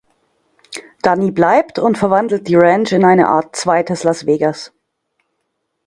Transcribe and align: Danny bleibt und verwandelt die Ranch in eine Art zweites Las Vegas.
Danny 1.03 1.29
bleibt 1.29 1.77
und 1.77 1.95
verwandelt 1.95 2.47
die 2.47 2.55
Ranch 2.55 2.91
in 2.91 3.05
eine 3.05 3.27
Art 3.27 3.55
zweites 3.55 4.03
Las 4.03 4.25
Vegas. 4.25 4.73